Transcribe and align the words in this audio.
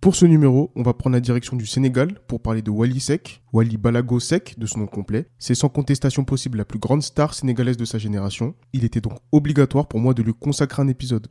Pour 0.00 0.16
ce 0.16 0.24
numéro, 0.24 0.72
on 0.76 0.82
va 0.82 0.94
prendre 0.94 1.12
la 1.12 1.20
direction 1.20 1.58
du 1.58 1.66
Sénégal 1.66 2.18
pour 2.26 2.40
parler 2.40 2.62
de 2.62 2.70
Wally 2.70 3.00
Seck, 3.00 3.42
Wally 3.52 3.76
Balago 3.76 4.18
Seck 4.18 4.58
de 4.58 4.64
son 4.64 4.78
nom 4.78 4.86
complet. 4.86 5.28
C'est 5.38 5.54
sans 5.54 5.68
contestation 5.68 6.24
possible 6.24 6.56
la 6.56 6.64
plus 6.64 6.78
grande 6.78 7.02
star 7.02 7.34
sénégalaise 7.34 7.76
de 7.76 7.84
sa 7.84 7.98
génération. 7.98 8.54
Il 8.72 8.86
était 8.86 9.02
donc 9.02 9.18
obligatoire 9.30 9.88
pour 9.88 10.00
moi 10.00 10.14
de 10.14 10.22
lui 10.22 10.32
consacrer 10.32 10.80
un 10.80 10.88
épisode. 10.88 11.26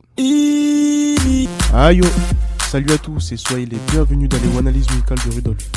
Aïe 1.74 2.00
Salut 2.60 2.92
à 2.92 2.98
tous 2.98 3.32
et 3.32 3.36
soyez 3.36 3.66
les 3.66 3.78
bienvenus 3.90 4.28
dans 4.28 4.38
les 4.38 4.58
analyses 4.58 4.88
musicales 4.88 5.18
de 5.26 5.34
Rudolf. 5.34 5.68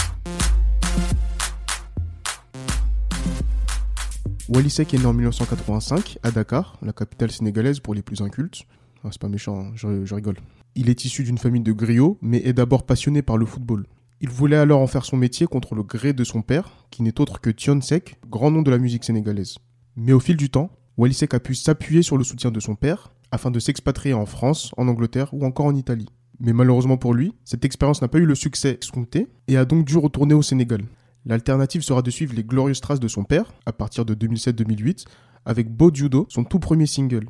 Wally 4.50 4.70
Seck 4.70 4.94
est 4.94 5.00
né 5.00 5.05
en 5.07 5.14
1985 5.14 6.20
à 6.21 6.30
Dakar, 6.30 6.78
la 6.84 6.94
capitale 6.94 7.32
sénégalaise 7.32 7.80
pour 7.80 7.96
les 7.96 8.04
plus 8.04 8.21
incultes. 8.21 8.68
Ah, 9.04 9.09
c'est 9.11 9.21
pas 9.21 9.27
méchant, 9.27 9.59
hein, 9.59 9.71
je, 9.75 10.13
rigole. 10.13 10.38
Il 10.75 10.89
est 10.89 11.04
issu 11.04 11.23
d'une 11.23 11.38
famille 11.38 11.61
de 11.61 11.73
griots, 11.73 12.17
mais 12.21 12.41
est 12.45 12.54
d'abord 12.54 12.86
passionné 12.86 13.21
par 13.21 13.37
le 13.37 13.45
football. 13.45 13.86
Il 14.21 14.29
voulait 14.29 14.55
alors 14.55 14.79
en 14.79 14.87
faire 14.87 15.04
son 15.04 15.18
métier 15.18 15.45
contre 15.45 15.75
le 15.75 15.83
gré 15.83 16.14
de 16.14 16.23
son 16.23 16.41
père, 16.41 16.86
qui 16.89 17.04
n'est 17.04 17.19
autre 17.19 17.42
que 17.42 17.50
Tion 17.50 17.81
Sek, 17.81 18.18
grand 18.29 18.51
nom 18.51 18.61
de 18.61 18.71
la 18.71 18.78
musique 18.78 19.04
sénégalaise. 19.04 19.57
Mais 19.97 20.14
au 20.14 20.21
fil 20.21 20.37
du 20.37 20.50
temps, 20.50 20.71
Wally 20.97 21.14
Seck 21.14 21.33
a 21.33 21.39
pu 21.42 21.54
s'appuyer 21.54 22.01
sur 22.01 22.18
le 22.18 22.23
soutien 22.23 22.50
de 22.50 22.59
son 22.59 22.75
père 22.75 23.11
afin 23.31 23.51
de 23.51 23.59
s'expatrier 23.59 24.14
en 24.14 24.25
France, 24.25 24.71
en 24.78 24.87
Angleterre 24.87 25.33
ou 25.33 25.43
encore 25.43 25.65
en 25.65 25.75
Italie. 25.75 26.07
Mais 26.39 26.54
malheureusement 26.54 26.97
pour 26.97 27.14
lui, 27.14 27.33
cette 27.43 27.65
expérience 27.65 28.01
n'a 28.01 28.07
pas 28.07 28.20
eu 28.20 28.25
le 28.25 28.36
succès 28.36 28.78
escompté 28.81 29.28
et 29.47 29.57
a 29.57 29.65
donc 29.65 29.86
dû 29.86 29.97
retourner 29.97 30.33
au 30.33 30.42
Sénégal. 30.42 30.83
L'alternative 31.25 31.81
sera 31.81 32.02
de 32.02 32.11
suivre 32.11 32.33
les 32.36 32.44
glorieuses 32.44 32.81
traces 32.81 33.00
de 33.00 33.08
son 33.08 33.23
père 33.23 33.53
à 33.66 33.73
partir 33.73 34.06
de 34.06 34.14
2007-2008 34.14 35.06
avec 35.45 35.70
Beau 35.70 35.92
Judo, 35.94 36.25
son 36.30 36.44
tout 36.44 36.59
premier 36.59 36.86
single. 36.86 37.28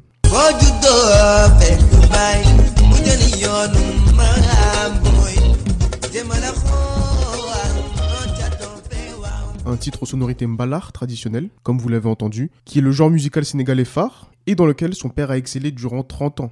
Un 9.67 9.77
titre 9.77 10.01
aux 10.01 10.05
sonorités 10.07 10.47
mbalar 10.47 10.91
traditionnelles, 10.91 11.49
comme 11.61 11.77
vous 11.77 11.87
l'avez 11.87 12.09
entendu, 12.09 12.49
qui 12.65 12.79
est 12.79 12.81
le 12.81 12.91
genre 12.91 13.11
musical 13.11 13.45
sénégalais 13.45 13.85
phare 13.85 14.31
et 14.47 14.55
dans 14.55 14.65
lequel 14.65 14.95
son 14.95 15.09
père 15.09 15.29
a 15.29 15.37
excellé 15.37 15.69
durant 15.69 16.01
30 16.01 16.39
ans. 16.39 16.51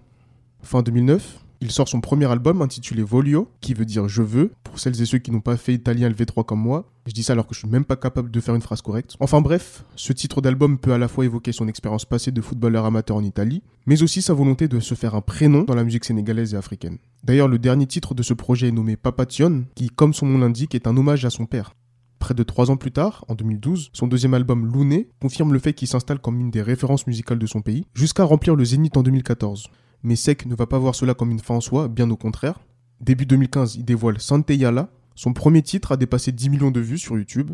Fin 0.61 0.83
2009, 0.83 1.40
il 1.61 1.71
sort 1.71 1.87
son 1.87 2.01
premier 2.01 2.25
album 2.25 2.61
intitulé 2.63 3.03
Volio, 3.03 3.47
qui 3.61 3.75
veut 3.75 3.85
dire 3.85 4.07
je 4.07 4.23
veux, 4.23 4.51
pour 4.63 4.79
celles 4.79 4.99
et 4.99 5.05
ceux 5.05 5.19
qui 5.19 5.29
n'ont 5.29 5.41
pas 5.41 5.57
fait 5.57 5.75
italien 5.75 6.09
LV3 6.09 6.43
comme 6.43 6.59
moi. 6.59 6.91
Je 7.05 7.13
dis 7.13 7.21
ça 7.21 7.33
alors 7.33 7.45
que 7.45 7.53
je 7.53 7.59
suis 7.59 7.67
même 7.67 7.85
pas 7.85 7.95
capable 7.95 8.31
de 8.31 8.39
faire 8.39 8.55
une 8.55 8.61
phrase 8.61 8.81
correcte. 8.81 9.15
Enfin 9.19 9.41
bref, 9.41 9.85
ce 9.95 10.11
titre 10.11 10.41
d'album 10.41 10.79
peut 10.79 10.91
à 10.91 10.97
la 10.97 11.07
fois 11.07 11.23
évoquer 11.23 11.51
son 11.51 11.67
expérience 11.67 12.05
passée 12.05 12.31
de 12.31 12.41
footballeur 12.41 12.85
amateur 12.85 13.17
en 13.17 13.23
Italie, 13.23 13.61
mais 13.85 14.01
aussi 14.01 14.23
sa 14.23 14.33
volonté 14.33 14.67
de 14.67 14.79
se 14.79 14.95
faire 14.95 15.13
un 15.13 15.21
prénom 15.21 15.63
dans 15.63 15.75
la 15.75 15.83
musique 15.83 16.05
sénégalaise 16.05 16.55
et 16.55 16.57
africaine. 16.57 16.97
D'ailleurs, 17.23 17.47
le 17.47 17.59
dernier 17.59 17.85
titre 17.85 18.15
de 18.15 18.23
ce 18.23 18.33
projet 18.33 18.69
est 18.69 18.71
nommé 18.71 18.95
Papation, 18.95 19.65
qui, 19.75 19.89
comme 19.89 20.13
son 20.13 20.25
nom 20.25 20.39
l'indique, 20.39 20.73
est 20.73 20.87
un 20.87 20.97
hommage 20.97 21.25
à 21.25 21.29
son 21.29 21.45
père. 21.45 21.75
Près 22.17 22.33
de 22.33 22.43
trois 22.43 22.71
ans 22.71 22.77
plus 22.77 22.91
tard, 22.91 23.25
en 23.27 23.35
2012, 23.35 23.91
son 23.93 24.07
deuxième 24.07 24.33
album 24.33 24.65
Louné 24.65 25.09
confirme 25.19 25.53
le 25.53 25.59
fait 25.59 25.73
qu'il 25.73 25.87
s'installe 25.87 26.19
comme 26.19 26.39
une 26.39 26.51
des 26.51 26.61
références 26.61 27.07
musicales 27.07 27.39
de 27.39 27.47
son 27.47 27.61
pays, 27.61 27.85
jusqu'à 27.93 28.23
remplir 28.23 28.55
le 28.55 28.65
Zénith 28.65 28.97
en 28.97 29.03
2014 29.03 29.69
mais 30.03 30.15
Sek 30.15 30.45
ne 30.45 30.55
va 30.55 30.65
pas 30.65 30.79
voir 30.79 30.95
cela 30.95 31.13
comme 31.13 31.31
une 31.31 31.39
fin 31.39 31.55
en 31.55 31.61
soi, 31.61 31.87
bien 31.87 32.09
au 32.09 32.17
contraire. 32.17 32.59
Début 32.99 33.25
2015, 33.25 33.75
il 33.75 33.85
dévoile 33.85 34.19
Sante 34.19 34.49
Yala. 34.49 34.89
Son 35.15 35.33
premier 35.33 35.61
titre 35.61 35.91
a 35.91 35.97
dépassé 35.97 36.31
10 36.31 36.49
millions 36.49 36.71
de 36.71 36.79
vues 36.79 36.97
sur 36.97 37.17
YouTube. 37.17 37.51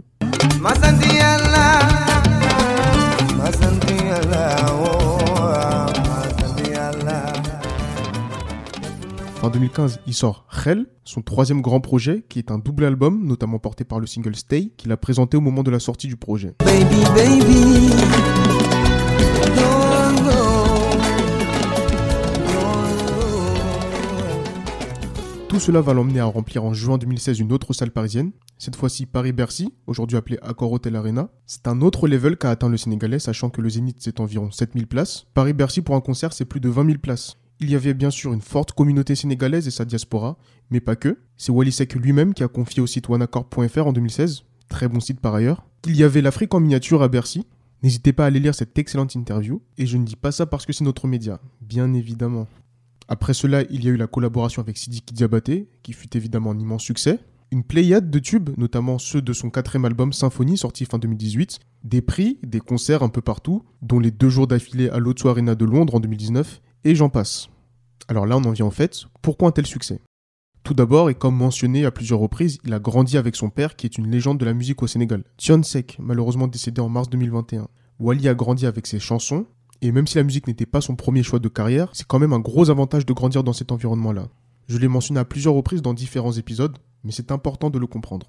En 9.41 9.49
2015, 9.49 9.99
il 10.07 10.13
sort 10.13 10.45
Khel, 10.63 10.87
son 11.05 11.21
troisième 11.21 11.61
grand 11.61 11.79
projet, 11.79 12.25
qui 12.27 12.39
est 12.39 12.51
un 12.51 12.57
double 12.57 12.85
album, 12.85 13.25
notamment 13.25 13.59
porté 13.59 13.85
par 13.85 13.99
le 13.99 14.07
single 14.07 14.35
Stay, 14.35 14.71
qu'il 14.75 14.91
a 14.91 14.97
présenté 14.97 15.37
au 15.37 15.41
moment 15.41 15.63
de 15.63 15.71
la 15.71 15.79
sortie 15.79 16.07
du 16.07 16.17
projet. 16.17 16.55
Baby, 16.59 17.03
baby. 17.15 17.87
Tout 25.57 25.63
cela 25.63 25.81
va 25.81 25.95
l'emmener 25.95 26.19
à 26.19 26.25
remplir 26.25 26.63
en 26.63 26.75
juin 26.75 26.99
2016 26.99 27.39
une 27.39 27.51
autre 27.51 27.73
salle 27.73 27.89
parisienne, 27.89 28.29
cette 28.59 28.75
fois-ci 28.75 29.07
Paris-Bercy, 29.07 29.73
aujourd'hui 29.87 30.15
appelée 30.15 30.37
Accor 30.43 30.71
Hotel 30.71 30.95
Arena. 30.95 31.31
C'est 31.47 31.67
un 31.67 31.81
autre 31.81 32.07
level 32.07 32.37
qu'a 32.37 32.51
atteint 32.51 32.69
le 32.69 32.77
Sénégalais, 32.77 33.17
sachant 33.17 33.49
que 33.49 33.59
le 33.59 33.67
Zénith 33.67 33.97
c'est 33.97 34.19
environ 34.19 34.51
7000 34.51 34.85
places. 34.85 35.25
Paris-Bercy 35.33 35.81
pour 35.81 35.95
un 35.95 35.99
concert 35.99 36.31
c'est 36.31 36.45
plus 36.45 36.59
de 36.59 36.69
20 36.69 36.85
000 36.85 36.97
places. 36.99 37.37
Il 37.59 37.71
y 37.71 37.75
avait 37.75 37.95
bien 37.95 38.11
sûr 38.11 38.33
une 38.33 38.41
forte 38.41 38.73
communauté 38.73 39.15
sénégalaise 39.15 39.67
et 39.67 39.71
sa 39.71 39.83
diaspora, 39.83 40.37
mais 40.69 40.79
pas 40.79 40.95
que. 40.95 41.17
C'est 41.37 41.51
Wally 41.51 41.71
Seck 41.71 41.95
lui-même 41.95 42.35
qui 42.35 42.43
a 42.43 42.47
confié 42.47 42.83
au 42.83 42.85
site 42.85 43.09
oneaccord.fr 43.09 43.87
en 43.87 43.93
2016, 43.93 44.43
très 44.69 44.87
bon 44.87 44.99
site 44.99 45.21
par 45.21 45.33
ailleurs, 45.33 45.65
qu'il 45.81 45.95
y 45.95 46.03
avait 46.03 46.21
l'Afrique 46.21 46.53
en 46.53 46.59
miniature 46.59 47.01
à 47.01 47.07
Bercy. 47.07 47.47
N'hésitez 47.81 48.13
pas 48.13 48.25
à 48.25 48.27
aller 48.27 48.39
lire 48.39 48.53
cette 48.53 48.77
excellente 48.77 49.15
interview, 49.15 49.63
et 49.79 49.87
je 49.87 49.97
ne 49.97 50.03
dis 50.03 50.17
pas 50.17 50.31
ça 50.31 50.45
parce 50.45 50.67
que 50.67 50.73
c'est 50.73 50.83
notre 50.83 51.07
média, 51.07 51.39
bien 51.61 51.95
évidemment. 51.95 52.45
Après 53.07 53.33
cela, 53.33 53.63
il 53.69 53.85
y 53.85 53.87
a 53.87 53.91
eu 53.91 53.97
la 53.97 54.07
collaboration 54.07 54.61
avec 54.61 54.77
Sidiki 54.77 55.13
Diabaté, 55.13 55.69
qui 55.83 55.93
fut 55.93 56.15
évidemment 56.17 56.51
un 56.51 56.59
immense 56.59 56.83
succès. 56.83 57.19
Une 57.51 57.63
pléiade 57.63 58.09
de 58.09 58.19
tubes, 58.19 58.49
notamment 58.57 58.99
ceux 58.99 59.21
de 59.21 59.31
son 59.31 59.49
quatrième 59.49 59.85
album 59.85 60.11
Symphonie, 60.11 60.57
sorti 60.57 60.85
fin 60.85 60.99
2018. 60.99 61.59
Des 61.85 62.01
prix, 62.01 62.39
des 62.43 62.59
concerts 62.59 63.03
un 63.03 63.09
peu 63.09 63.21
partout, 63.21 63.63
dont 63.81 63.99
les 63.99 64.11
deux 64.11 64.29
jours 64.29 64.47
d'affilée 64.47 64.89
à 64.89 64.99
l'O2 64.99 65.29
Arena 65.29 65.55
de 65.55 65.63
Londres 65.63 65.95
en 65.95 65.99
2019, 66.01 66.61
et 66.83 66.95
j'en 66.95 67.09
passe. 67.09 67.47
Alors 68.09 68.25
là, 68.25 68.35
on 68.37 68.43
en 68.43 68.51
vient 68.51 68.65
en 68.65 68.71
fait. 68.71 69.05
Pourquoi 69.21 69.47
un 69.47 69.51
tel 69.51 69.65
succès? 69.65 70.01
Tout 70.63 70.73
d'abord, 70.73 71.09
et 71.09 71.15
comme 71.15 71.37
mentionné 71.37 71.85
à 71.85 71.91
plusieurs 71.91 72.19
reprises, 72.19 72.57
il 72.65 72.73
a 72.73 72.79
grandi 72.79 73.17
avec 73.17 73.37
son 73.37 73.49
père, 73.49 73.77
qui 73.77 73.85
est 73.85 73.97
une 73.97 74.11
légende 74.11 74.37
de 74.37 74.43
la 74.43 74.53
musique 74.53 74.83
au 74.83 74.87
Sénégal. 74.87 75.23
Tion 75.37 75.63
Sek, 75.63 75.95
malheureusement 76.01 76.47
décédé 76.47 76.81
en 76.81 76.89
mars 76.89 77.09
2021. 77.09 77.69
Wally 77.99 78.27
a 78.27 78.33
grandi 78.33 78.65
avec 78.65 78.85
ses 78.85 78.99
chansons, 78.99 79.45
et 79.81 79.91
même 79.91 80.07
si 80.07 80.17
la 80.17 80.23
musique 80.23 80.47
n'était 80.47 80.65
pas 80.65 80.81
son 80.81 80.95
premier 80.95 81.23
choix 81.23 81.39
de 81.39 81.47
carrière, 81.47 81.89
c'est 81.93 82.07
quand 82.07 82.19
même 82.19 82.33
un 82.33 82.39
gros 82.39 82.69
avantage 82.69 83.05
de 83.05 83.13
grandir 83.13 83.43
dans 83.43 83.53
cet 83.53 83.71
environnement-là. 83.71 84.27
Je 84.67 84.77
l'ai 84.77 84.87
mentionné 84.87 85.19
à 85.19 85.25
plusieurs 85.25 85.53
reprises 85.53 85.81
dans 85.81 85.93
différents 85.93 86.33
épisodes, 86.33 86.77
mais 87.03 87.11
c'est 87.11 87.31
important 87.31 87.69
de 87.69 87.79
le 87.79 87.87
comprendre. 87.87 88.27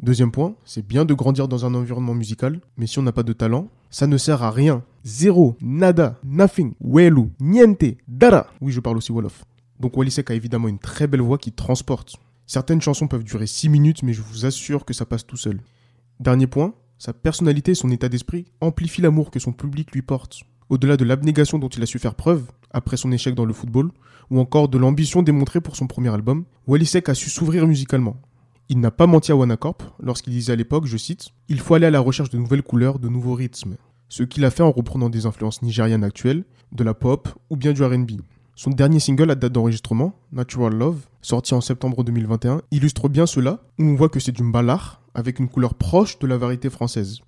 Deuxième 0.00 0.30
point, 0.30 0.56
c'est 0.64 0.86
bien 0.86 1.04
de 1.04 1.14
grandir 1.14 1.48
dans 1.48 1.64
un 1.64 1.74
environnement 1.74 2.14
musical, 2.14 2.60
mais 2.76 2.86
si 2.86 2.98
on 2.98 3.02
n'a 3.02 3.12
pas 3.12 3.22
de 3.22 3.32
talent, 3.32 3.68
ça 3.88 4.06
ne 4.06 4.18
sert 4.18 4.42
à 4.42 4.50
rien. 4.50 4.82
Zéro, 5.04 5.56
nada, 5.60 6.18
nothing, 6.24 6.74
welu, 6.80 7.30
niente, 7.40 7.96
dara. 8.06 8.46
Oui, 8.60 8.72
je 8.72 8.80
parle 8.80 8.98
aussi 8.98 9.12
Wolof. 9.12 9.44
Donc 9.80 9.96
Walisek 9.96 10.30
a 10.30 10.34
évidemment 10.34 10.68
une 10.68 10.78
très 10.78 11.06
belle 11.06 11.22
voix 11.22 11.38
qui 11.38 11.52
transporte. 11.52 12.16
Certaines 12.46 12.82
chansons 12.82 13.08
peuvent 13.08 13.24
durer 13.24 13.46
6 13.46 13.68
minutes, 13.68 14.02
mais 14.02 14.12
je 14.12 14.22
vous 14.22 14.44
assure 14.44 14.84
que 14.84 14.94
ça 14.94 15.06
passe 15.06 15.26
tout 15.26 15.36
seul. 15.36 15.60
Dernier 16.20 16.46
point, 16.46 16.74
sa 16.98 17.12
personnalité 17.12 17.72
et 17.72 17.74
son 17.74 17.90
état 17.90 18.08
d'esprit 18.08 18.46
amplifient 18.60 19.02
l'amour 19.02 19.30
que 19.30 19.38
son 19.38 19.52
public 19.52 19.92
lui 19.92 20.02
porte 20.02 20.42
au-delà 20.70 20.96
de 20.96 21.04
l'abnégation 21.04 21.58
dont 21.58 21.68
il 21.68 21.82
a 21.82 21.86
su 21.86 21.98
faire 21.98 22.14
preuve 22.14 22.44
après 22.70 22.96
son 22.96 23.12
échec 23.12 23.34
dans 23.34 23.44
le 23.44 23.52
football, 23.52 23.90
ou 24.30 24.40
encore 24.40 24.68
de 24.68 24.78
l'ambition 24.78 25.22
démontrée 25.22 25.60
pour 25.60 25.76
son 25.76 25.86
premier 25.86 26.08
album, 26.08 26.44
Wally 26.66 26.86
Seck 26.86 27.08
a 27.08 27.14
su 27.14 27.30
s'ouvrir 27.30 27.66
musicalement. 27.66 28.16
Il 28.68 28.80
n'a 28.80 28.90
pas 28.90 29.06
menti 29.06 29.30
à 29.30 29.36
Wanacorp 29.36 29.78
lorsqu'il 30.02 30.32
disait 30.32 30.52
à 30.52 30.56
l'époque, 30.56 30.86
je 30.86 30.96
cite, 30.96 31.28
Il 31.48 31.60
faut 31.60 31.74
aller 31.74 31.86
à 31.86 31.90
la 31.90 32.00
recherche 32.00 32.30
de 32.30 32.38
nouvelles 32.38 32.64
couleurs, 32.64 32.98
de 32.98 33.08
nouveaux 33.08 33.34
rythmes. 33.34 33.76
Ce 34.08 34.24
qu'il 34.24 34.44
a 34.44 34.50
fait 34.50 34.62
en 34.62 34.72
reprenant 34.72 35.08
des 35.08 35.26
influences 35.26 35.62
nigérianes 35.62 36.04
actuelles, 36.04 36.44
de 36.72 36.84
la 36.84 36.94
pop 36.94 37.28
ou 37.50 37.56
bien 37.56 37.72
du 37.72 37.82
RB. 37.82 38.10
Son 38.56 38.70
dernier 38.70 39.00
single 39.00 39.30
à 39.30 39.34
date 39.34 39.52
d'enregistrement, 39.52 40.14
Natural 40.32 40.74
Love, 40.74 40.98
sorti 41.22 41.54
en 41.54 41.60
septembre 41.60 42.02
2021, 42.02 42.62
illustre 42.70 43.08
bien 43.08 43.26
cela, 43.26 43.60
où 43.78 43.84
on 43.84 43.94
voit 43.94 44.08
que 44.08 44.18
c'est 44.18 44.32
du 44.32 44.42
mbalar 44.42 45.02
avec 45.14 45.38
une 45.38 45.48
couleur 45.48 45.74
proche 45.74 46.18
de 46.18 46.26
la 46.26 46.38
variété 46.38 46.70
française. 46.70 47.20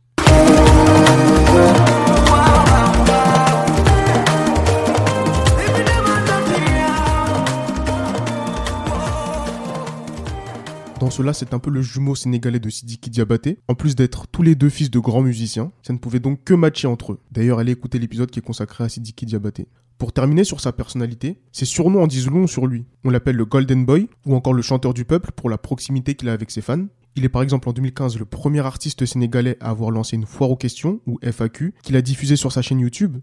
Cela, 11.19 11.33
c'est 11.33 11.53
un 11.53 11.59
peu 11.59 11.71
le 11.71 11.83
jumeau 11.83 12.15
sénégalais 12.15 12.61
de 12.61 12.71
Sidiki 12.71 13.11
Diabaté. 13.11 13.59
En 13.67 13.75
plus 13.75 13.97
d'être 13.97 14.29
tous 14.29 14.43
les 14.43 14.55
deux 14.55 14.69
fils 14.69 14.89
de 14.89 15.01
grands 15.01 15.21
musiciens, 15.21 15.73
ça 15.83 15.93
ne 15.93 15.99
pouvait 15.99 16.21
donc 16.21 16.45
que 16.45 16.55
matcher 16.55 16.87
entre 16.87 17.15
eux. 17.15 17.21
D'ailleurs, 17.33 17.59
allez 17.59 17.73
écouter 17.73 17.99
l'épisode 17.99 18.31
qui 18.31 18.39
est 18.39 18.43
consacré 18.43 18.85
à 18.85 18.89
Sidiki 18.89 19.27
Diabaté. 19.27 19.67
Pour 19.99 20.13
terminer 20.13 20.45
sur 20.45 20.61
sa 20.61 20.71
personnalité, 20.71 21.41
ses 21.51 21.65
surnoms 21.65 22.05
en 22.05 22.07
disent 22.07 22.29
long 22.29 22.47
sur 22.47 22.69
lui. 22.69 22.85
On 23.03 23.11
l'appelle 23.11 23.35
le 23.35 23.45
Golden 23.45 23.85
Boy 23.85 24.09
ou 24.27 24.37
encore 24.37 24.55
le 24.55 24.63
chanteur 24.63 24.95
du 24.95 25.05
peuple 25.05 25.33
pour 25.33 25.51
la 25.51 25.59
proximité 25.59 26.15
qu'il 26.15 26.29
a 26.29 26.33
avec 26.33 26.53
ses 26.53 26.61
fans. 26.61 26.87
Il 27.17 27.25
est 27.25 27.29
par 27.29 27.43
exemple 27.43 27.69
en 27.69 27.73
2015 27.73 28.17
le 28.17 28.25
premier 28.25 28.65
artiste 28.65 29.05
sénégalais 29.05 29.57
à 29.59 29.71
avoir 29.71 29.91
lancé 29.91 30.15
une 30.15 30.25
foire 30.25 30.53
aux 30.53 30.57
questions, 30.57 31.01
ou 31.09 31.19
FAQ, 31.21 31.75
qu'il 31.83 31.97
a 31.97 32.03
diffusé 32.03 32.37
sur 32.37 32.53
sa 32.53 32.63
chaîne 32.63 32.79
YouTube, 32.79 33.17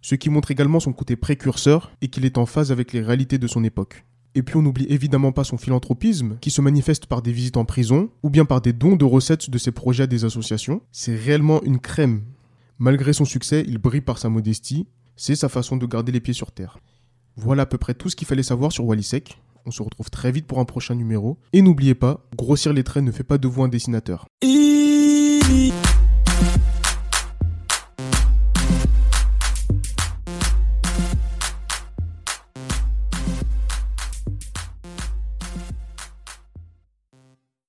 ce 0.00 0.14
qui 0.14 0.30
montre 0.30 0.52
également 0.52 0.80
son 0.80 0.94
côté 0.94 1.16
précurseur 1.16 1.92
et 2.00 2.08
qu'il 2.08 2.24
est 2.24 2.38
en 2.38 2.46
phase 2.46 2.72
avec 2.72 2.94
les 2.94 3.02
réalités 3.02 3.36
de 3.36 3.46
son 3.46 3.62
époque. 3.62 4.06
Et 4.34 4.42
puis 4.42 4.56
on 4.56 4.62
n'oublie 4.62 4.86
évidemment 4.88 5.32
pas 5.32 5.44
son 5.44 5.58
philanthropisme, 5.58 6.38
qui 6.40 6.50
se 6.50 6.60
manifeste 6.60 7.06
par 7.06 7.22
des 7.22 7.32
visites 7.32 7.56
en 7.56 7.64
prison, 7.64 8.10
ou 8.22 8.30
bien 8.30 8.44
par 8.44 8.60
des 8.60 8.72
dons 8.72 8.96
de 8.96 9.04
recettes 9.04 9.50
de 9.50 9.58
ses 9.58 9.72
projets 9.72 10.04
à 10.04 10.06
des 10.06 10.24
associations. 10.24 10.80
C'est 10.90 11.16
réellement 11.16 11.62
une 11.62 11.78
crème. 11.78 12.22
Malgré 12.78 13.12
son 13.12 13.24
succès, 13.24 13.64
il 13.68 13.78
brille 13.78 14.00
par 14.00 14.18
sa 14.18 14.28
modestie, 14.28 14.86
c'est 15.16 15.36
sa 15.36 15.48
façon 15.48 15.76
de 15.76 15.86
garder 15.86 16.12
les 16.12 16.20
pieds 16.20 16.34
sur 16.34 16.52
terre. 16.52 16.78
Voilà 17.36 17.62
à 17.62 17.66
peu 17.66 17.78
près 17.78 17.94
tout 17.94 18.08
ce 18.08 18.16
qu'il 18.16 18.26
fallait 18.26 18.42
savoir 18.42 18.72
sur 18.72 18.84
Wally 18.86 19.08
On 19.66 19.70
se 19.70 19.82
retrouve 19.82 20.10
très 20.10 20.32
vite 20.32 20.46
pour 20.46 20.58
un 20.58 20.64
prochain 20.64 20.94
numéro. 20.94 21.38
Et 21.52 21.62
n'oubliez 21.62 21.94
pas, 21.94 22.26
grossir 22.36 22.72
les 22.72 22.84
traits 22.84 23.04
ne 23.04 23.12
fait 23.12 23.24
pas 23.24 23.38
de 23.38 23.48
vous 23.48 23.62
un 23.62 23.68
dessinateur. 23.68 24.26